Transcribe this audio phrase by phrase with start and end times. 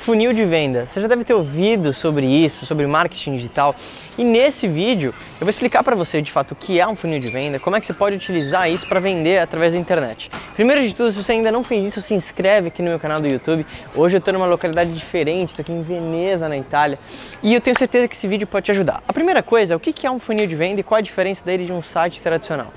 [0.00, 0.86] funil de venda.
[0.86, 3.76] Você já deve ter ouvido sobre isso, sobre marketing digital.
[4.16, 7.20] E nesse vídeo eu vou explicar para você de fato o que é um funil
[7.20, 10.30] de venda, como é que você pode utilizar isso para vender através da internet.
[10.54, 13.20] Primeiro de tudo, se você ainda não fez isso, se inscreve aqui no meu canal
[13.20, 13.66] do YouTube.
[13.94, 16.98] Hoje eu estou numa localidade diferente, estou aqui em Veneza, na Itália,
[17.42, 19.02] e eu tenho certeza que esse vídeo pode te ajudar.
[19.06, 21.44] A primeira coisa é o que é um funil de venda e qual a diferença
[21.44, 22.72] dele de um site tradicional.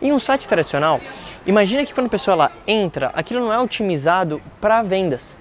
[0.00, 1.00] Em um site tradicional,
[1.44, 5.37] imagina que quando a pessoa lá entra, aquilo não é otimizado para vendas.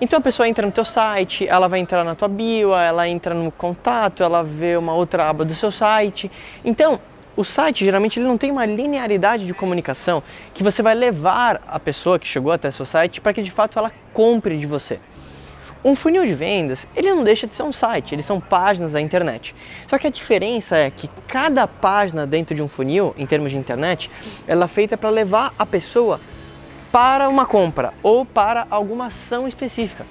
[0.00, 3.34] Então a pessoa entra no teu site, ela vai entrar na tua bio, ela entra
[3.34, 6.30] no contato, ela vê uma outra aba do seu site.
[6.64, 6.98] Então,
[7.36, 10.22] o site geralmente ele não tem uma linearidade de comunicação
[10.54, 13.78] que você vai levar a pessoa que chegou até seu site para que de fato
[13.78, 14.98] ela compre de você.
[15.84, 19.00] Um funil de vendas, ele não deixa de ser um site, eles são páginas da
[19.02, 19.54] internet.
[19.86, 23.58] Só que a diferença é que cada página dentro de um funil, em termos de
[23.58, 24.10] internet,
[24.46, 26.20] ela é feita para levar a pessoa
[26.90, 30.04] para uma compra ou para alguma ação específica.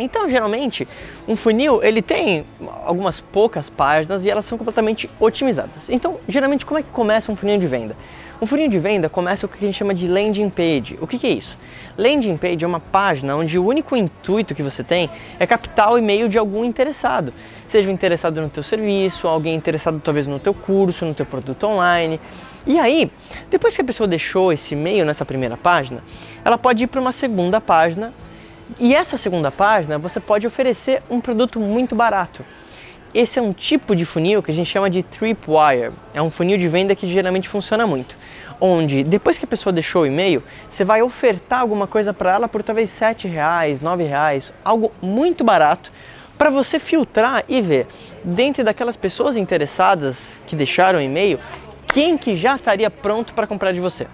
[0.00, 0.88] Então, geralmente,
[1.28, 2.44] um funil ele tem
[2.84, 5.88] algumas poucas páginas e elas são completamente otimizadas.
[5.88, 7.94] Então, geralmente, como é que começa um funil de venda?
[8.42, 10.96] Um funil de venda começa com o que a gente chama de landing page.
[10.98, 11.58] O que, que é isso?
[11.98, 15.98] Landing page é uma página onde o único intuito que você tem é captar o
[15.98, 17.34] e-mail de algum interessado.
[17.68, 21.66] Seja um interessado no teu serviço, alguém interessado talvez no teu curso, no teu produto
[21.66, 22.18] online.
[22.66, 23.10] E aí,
[23.50, 26.02] depois que a pessoa deixou esse e-mail nessa primeira página,
[26.42, 28.10] ela pode ir para uma segunda página
[28.78, 32.44] e essa segunda página você pode oferecer um produto muito barato.
[33.12, 35.92] Esse é um tipo de funil que a gente chama de tripwire.
[36.14, 38.16] É um funil de venda que geralmente funciona muito.
[38.60, 42.46] Onde depois que a pessoa deixou o e-mail, você vai ofertar alguma coisa para ela
[42.46, 45.90] por talvez R$ reais, R$ reais, algo muito barato
[46.38, 47.86] para você filtrar e ver
[48.22, 51.40] dentro daquelas pessoas interessadas que deixaram o e-mail,
[51.92, 54.06] quem que já estaria pronto para comprar de você.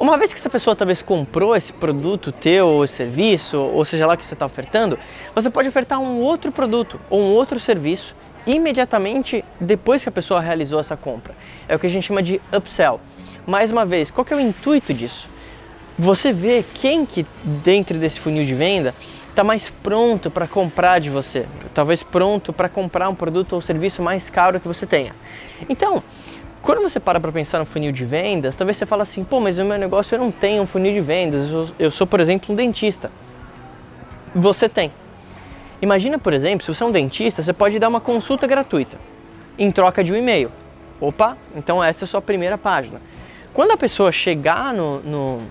[0.00, 4.16] Uma vez que essa pessoa talvez comprou esse produto teu ou serviço, ou seja lá
[4.16, 4.98] que você está ofertando,
[5.34, 10.40] você pode ofertar um outro produto ou um outro serviço imediatamente depois que a pessoa
[10.40, 11.34] realizou essa compra.
[11.68, 12.98] É o que a gente chama de upsell.
[13.46, 15.28] Mais uma vez, qual que é o intuito disso?
[15.98, 18.94] Você vê quem que dentro desse funil de venda
[19.28, 21.44] está mais pronto para comprar de você,
[21.74, 25.14] talvez pronto para comprar um produto ou serviço mais caro que você tenha.
[25.68, 26.02] Então,
[26.62, 29.58] quando você para para pensar no funil de vendas, talvez você fale assim, pô, mas
[29.58, 31.48] o meu negócio eu não tenho um funil de vendas,
[31.78, 33.10] eu sou, por exemplo, um dentista.
[34.34, 34.92] Você tem.
[35.80, 38.98] Imagina, por exemplo, se você é um dentista, você pode dar uma consulta gratuita
[39.58, 40.52] em troca de um e-mail.
[41.00, 43.00] Opa, então essa é a sua primeira página.
[43.54, 45.42] Quando a pessoa chegar no, no,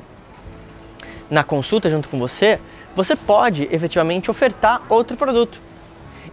[1.30, 2.60] na consulta junto com você,
[2.96, 5.60] você pode efetivamente ofertar outro produto.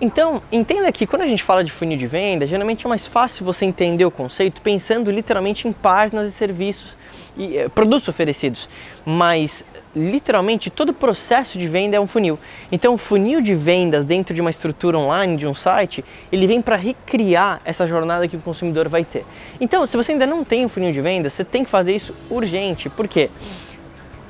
[0.01, 3.45] Então, entenda que quando a gente fala de funil de venda, geralmente é mais fácil
[3.45, 6.97] você entender o conceito pensando literalmente em páginas e serviços
[7.37, 8.69] e eh, produtos oferecidos,
[9.05, 9.65] mas
[9.95, 12.39] literalmente todo o processo de venda é um funil.
[12.71, 16.61] Então, o funil de vendas dentro de uma estrutura online de um site, ele vem
[16.61, 19.25] para recriar essa jornada que o consumidor vai ter.
[19.59, 22.15] Então, se você ainda não tem um funil de vendas, você tem que fazer isso
[22.29, 22.91] urgente.
[22.91, 23.31] Por quê?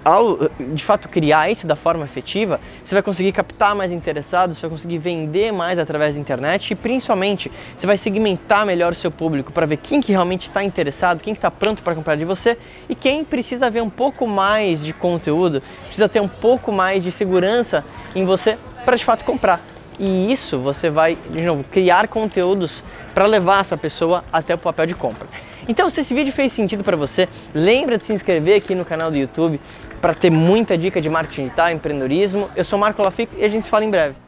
[0.06, 0.38] Ao
[0.72, 4.70] de fato criar isso da forma efetiva, você vai conseguir captar mais interessados, você vai
[4.70, 9.50] conseguir vender mais através da internet e principalmente você vai segmentar melhor o seu público
[9.50, 12.56] para ver quem que realmente está interessado, quem está pronto para comprar de você
[12.88, 17.10] e quem precisa ver um pouco mais de conteúdo, precisa ter um pouco mais de
[17.10, 17.84] segurança
[18.14, 19.60] em você para de fato comprar.
[19.98, 22.84] E isso você vai, de novo, criar conteúdos
[23.14, 25.26] para levar essa pessoa até o papel de compra.
[25.68, 29.10] Então, se esse vídeo fez sentido para você, lembra de se inscrever aqui no canal
[29.10, 29.58] do YouTube
[30.00, 32.48] para ter muita dica de marketing digital, empreendedorismo.
[32.54, 34.25] Eu sou Marco Lafico e a gente se fala em breve.